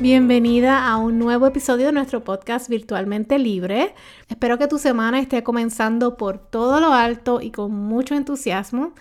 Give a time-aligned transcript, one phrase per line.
[0.00, 3.94] Bienvenida a un nuevo episodio de nuestro podcast Virtualmente Libre.
[4.30, 8.94] Espero que tu semana esté comenzando por todo lo alto y con mucho entusiasmo.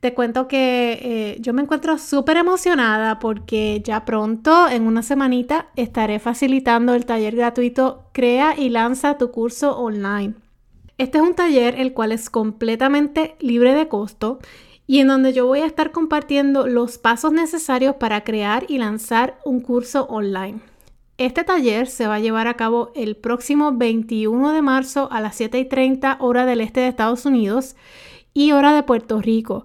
[0.00, 5.68] Te cuento que eh, yo me encuentro súper emocionada porque ya pronto, en una semanita,
[5.76, 10.34] estaré facilitando el taller gratuito Crea y lanza tu curso online.
[10.98, 14.40] Este es un taller el cual es completamente libre de costo
[14.92, 19.38] y en donde yo voy a estar compartiendo los pasos necesarios para crear y lanzar
[19.42, 20.60] un curso online.
[21.16, 25.36] Este taller se va a llevar a cabo el próximo 21 de marzo a las
[25.36, 27.74] 7 y 30 hora del este de Estados Unidos
[28.34, 29.64] y hora de Puerto Rico.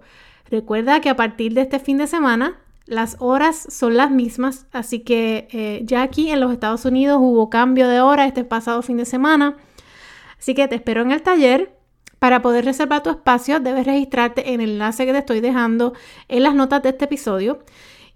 [0.50, 5.02] Recuerda que a partir de este fin de semana las horas son las mismas, así
[5.02, 8.96] que eh, ya aquí en los Estados Unidos hubo cambio de hora este pasado fin
[8.96, 9.58] de semana.
[10.40, 11.77] Así que te espero en el taller.
[12.20, 15.94] Para poder reservar tu espacio, debes registrarte en el enlace que te estoy dejando
[16.28, 17.60] en las notas de este episodio.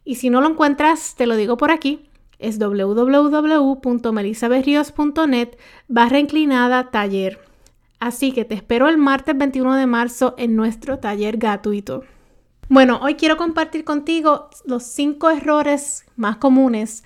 [0.03, 2.09] Y si no lo encuentras, te lo digo por aquí.
[2.39, 5.49] Es www.melisaberrios.net
[5.87, 7.39] barra inclinada taller.
[7.99, 12.03] Así que te espero el martes 21 de marzo en nuestro taller gratuito.
[12.67, 17.03] Bueno, hoy quiero compartir contigo los cinco errores más comunes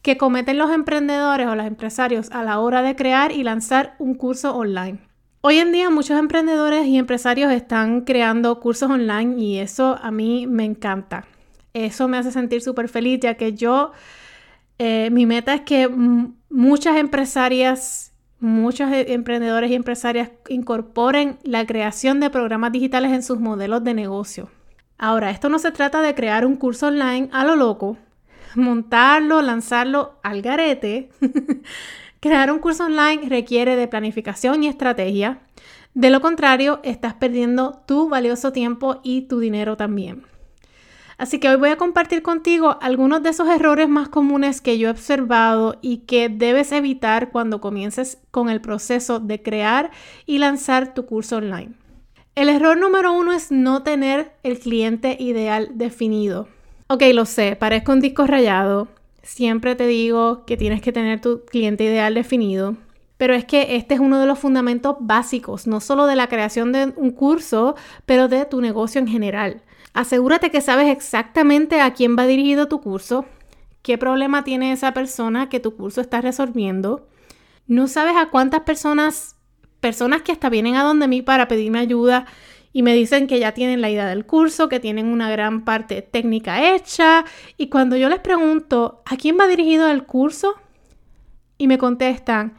[0.00, 4.14] que cometen los emprendedores o los empresarios a la hora de crear y lanzar un
[4.14, 5.11] curso online.
[5.44, 10.46] Hoy en día muchos emprendedores y empresarios están creando cursos online y eso a mí
[10.46, 11.24] me encanta.
[11.74, 13.90] Eso me hace sentir súper feliz ya que yo,
[14.78, 15.88] eh, mi meta es que
[16.48, 23.40] muchas empresarias, muchos e, emprendedores y empresarias incorporen la creación de programas digitales en sus
[23.40, 24.48] modelos de negocio.
[24.96, 27.96] Ahora, esto no se trata de crear un curso online a lo loco,
[28.54, 31.10] montarlo, lanzarlo al garete.
[32.22, 35.40] Crear un curso online requiere de planificación y estrategia.
[35.92, 40.22] De lo contrario, estás perdiendo tu valioso tiempo y tu dinero también.
[41.18, 44.86] Así que hoy voy a compartir contigo algunos de esos errores más comunes que yo
[44.86, 49.90] he observado y que debes evitar cuando comiences con el proceso de crear
[50.24, 51.72] y lanzar tu curso online.
[52.36, 56.46] El error número uno es no tener el cliente ideal definido.
[56.86, 58.86] Ok, lo sé, parezco un disco rayado,
[59.22, 62.76] Siempre te digo que tienes que tener tu cliente ideal definido,
[63.16, 66.72] pero es que este es uno de los fundamentos básicos, no solo de la creación
[66.72, 69.62] de un curso, pero de tu negocio en general.
[69.94, 73.24] Asegúrate que sabes exactamente a quién va dirigido tu curso,
[73.82, 77.06] qué problema tiene esa persona que tu curso está resolviendo.
[77.68, 79.36] No sabes a cuántas personas,
[79.78, 82.26] personas que hasta vienen a donde mí para pedirme ayuda
[82.72, 86.02] y me dicen que ya tienen la idea del curso, que tienen una gran parte
[86.02, 87.24] técnica hecha.
[87.56, 90.54] Y cuando yo les pregunto, ¿a quién va dirigido el curso?
[91.58, 92.54] Y me contestan,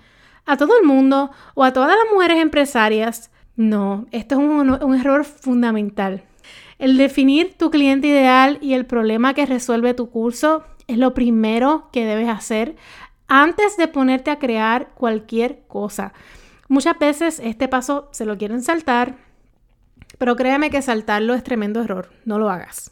[0.46, 3.31] a todo el mundo o a todas las mujeres empresarias.
[3.56, 6.24] No, esto es un, un error fundamental.
[6.78, 11.90] El definir tu cliente ideal y el problema que resuelve tu curso es lo primero
[11.91, 12.75] que debes hacer
[13.28, 16.13] antes de ponerte a crear cualquier cosa.
[16.68, 19.16] Muchas veces este paso se lo quieren saltar
[20.18, 22.91] pero créeme que saltarlo es tremendo error, no lo hagas.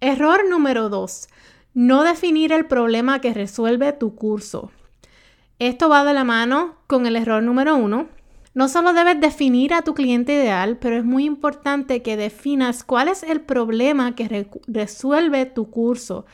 [0.00, 1.28] Error número 2.
[1.74, 4.70] No definir el problema que resuelve tu curso.
[5.58, 8.08] Esto va de la mano con el error número 1.
[8.54, 13.08] No solo debes definir a tu cliente ideal, pero es muy importante que definas cuál
[13.08, 16.26] es el problema que resuelve tu curso.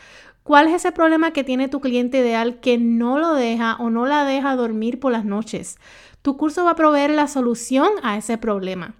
[0.43, 4.07] ¿Cuál es ese problema que tiene tu cliente ideal que no lo deja o no
[4.07, 5.79] la deja dormir por las noches?
[6.23, 8.95] Tu curso va a proveer la solución a ese problema.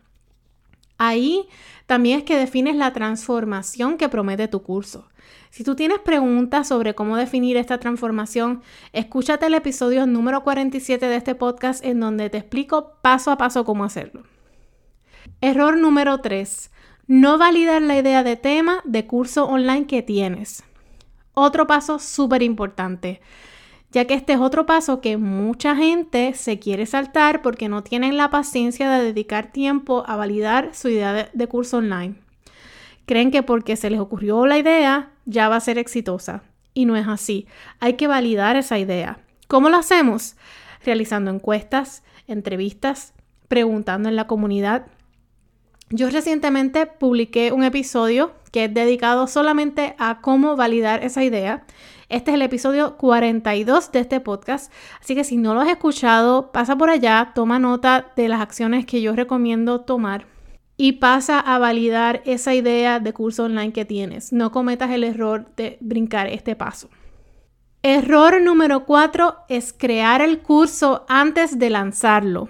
[0.99, 1.49] Ahí
[1.87, 5.09] también es que defines la transformación que promete tu curso.
[5.51, 8.63] Si tú tienes preguntas sobre cómo definir esta transformación,
[8.93, 13.65] escúchate el episodio número 47 de este podcast en donde te explico paso a paso
[13.65, 14.25] cómo hacerlo.
[15.41, 16.71] Error número 3.
[17.07, 20.65] No validar la idea de tema de curso online que tienes.
[21.33, 23.21] Otro paso súper importante
[23.91, 28.17] ya que este es otro paso que mucha gente se quiere saltar porque no tienen
[28.17, 32.17] la paciencia de dedicar tiempo a validar su idea de, curso online.
[33.07, 36.43] Creen que porque se les ocurrió la idea ya va a ser exitosa.
[36.75, 37.47] Y no es así.
[37.81, 39.19] Hay que validar esa idea.
[39.49, 40.37] ¿Cómo lo hacemos?
[40.85, 43.15] Realizando encuestas, entrevistas,
[43.49, 44.87] preguntando en la comunidad.
[45.91, 51.65] Yo recientemente publiqué un episodio que es dedicado solamente a cómo validar esa idea
[52.09, 56.53] Este es el episodio 42 de este podcast, así que si no lo has escuchado,
[56.53, 60.27] pasa por allá, toma nota de las acciones que yo recomiendo tomar
[60.79, 64.33] y pasa a validar esa idea de curso online que tienes.
[64.33, 66.89] No cometas el error de brincar este paso.
[67.83, 72.49] Error número 4 es crear el curso antes de lanzarlo.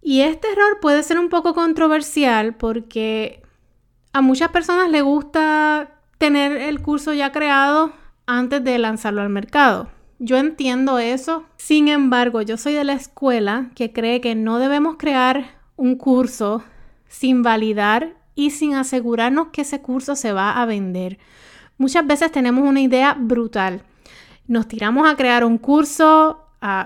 [0.00, 3.42] Y este error puede ser un poco controversial porque
[4.14, 7.92] a muchas personas les gusta tener el curso ya creado
[8.28, 9.88] antes de lanzarlo al mercado.
[10.18, 11.44] Yo entiendo eso.
[11.56, 16.62] Sin embargo, yo soy de la escuela que cree que no debemos crear un curso
[17.08, 21.18] sin validar y sin asegurarnos que ese curso se va a vender.
[21.78, 23.82] Muchas veces tenemos una idea brutal.
[24.46, 26.44] Nos tiramos a crear un curso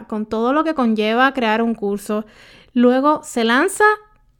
[0.09, 2.25] con todo lo que conlleva crear un curso.
[2.73, 3.85] Luego se lanza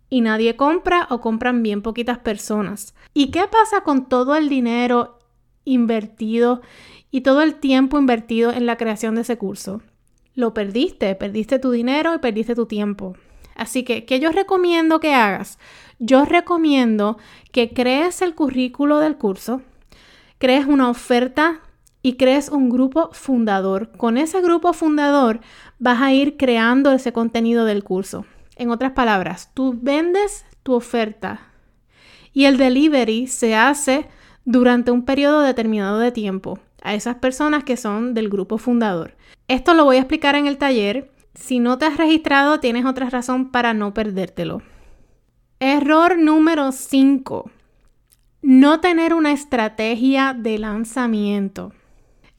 [0.09, 2.95] y nadie compra o compran bien poquitas personas.
[3.13, 5.19] ¿Y qué pasa con todo el dinero
[5.65, 6.63] invertido
[7.11, 9.83] y todo el tiempo invertido en la creación de ese curso?
[10.35, 13.15] Lo perdiste, perdiste tu dinero y perdiste tu tiempo.
[13.55, 15.59] Así que, ¿qué yo recomiendo que hagas?
[15.99, 17.19] Yo recomiendo
[17.53, 19.63] que crees el currículo del curso,
[20.39, 21.61] crees una oferta
[22.03, 23.93] y crees un grupo fundador.
[23.97, 25.41] Con ese grupo fundador
[25.79, 28.25] vas a ir creando ese contenido del curso.
[28.57, 31.49] En otras palabras, tú vendes tu oferta
[32.33, 34.09] y el delivery se hace
[34.45, 39.17] durante un periodo determinado de tiempo a esas personas que son del grupo fundador.
[39.49, 41.11] Esto lo voy a explicar en el taller.
[41.35, 44.63] Si no te has registrado, tienes otra razón para no perdértelo.
[45.61, 47.51] Error número 5.
[48.43, 51.73] No tener una estrategia de lanzamiento.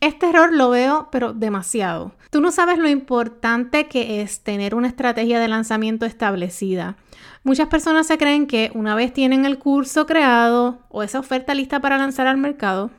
[0.04, 2.12] Este error lo veo, pero demasiado.
[2.30, 6.98] Tú no sabes lo importante que es tener una estrategia de lanzamiento establecida.
[7.46, 11.80] Muchas personas se creen que una vez tienen el curso creado o esa oferta lista
[11.80, 12.92] para lanzar al mercado,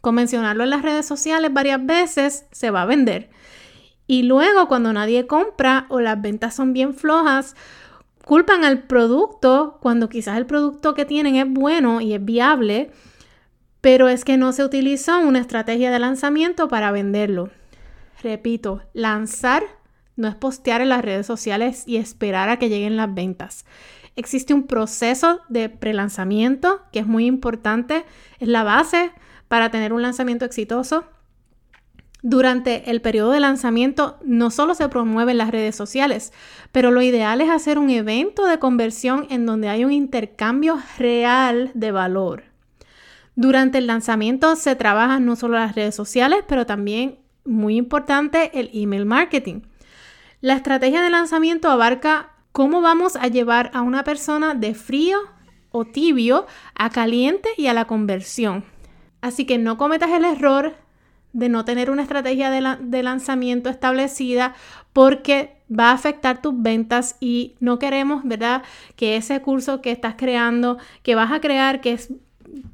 [0.00, 3.30] con mencionarlo en las redes sociales varias veces se va a vender.
[4.06, 7.56] Y luego cuando nadie compra o las ventas son bien flojas,
[8.24, 12.92] culpan al producto cuando quizás el producto que tienen es bueno y es viable
[13.82, 17.50] pero es que no se utilizó una estrategia de lanzamiento para venderlo.
[18.22, 19.64] Repito, lanzar
[20.14, 23.66] no es postear en las redes sociales y esperar a que lleguen las ventas.
[24.14, 28.04] Existe un proceso de prelanzamiento que es muy importante,
[28.38, 29.10] es la base
[29.48, 31.04] para tener un lanzamiento exitoso.
[32.22, 36.32] Durante el periodo de lanzamiento no solo se promueve en las redes sociales,
[36.70, 41.72] pero lo ideal es hacer un evento de conversión en donde hay un intercambio real
[41.74, 42.51] de valor.
[43.34, 48.70] Durante el lanzamiento se trabajan no solo las redes sociales, pero también, muy importante, el
[48.74, 49.62] email marketing.
[50.40, 55.18] La estrategia de lanzamiento abarca cómo vamos a llevar a una persona de frío
[55.70, 58.64] o tibio a caliente y a la conversión.
[59.22, 60.74] Así que no cometas el error
[61.32, 64.54] de no tener una estrategia de, de, lanzamiento establecida
[64.92, 68.62] porque va a afectar tus ventas y no queremos, ¿verdad?
[68.96, 72.12] Que ese curso que estás creando, que vas a crear, que es